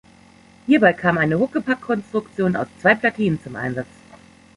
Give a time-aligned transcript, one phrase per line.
[0.65, 3.85] Hierbei kam eine Huckepack-Konstruktion aus zwei Platinen zum Einsatz.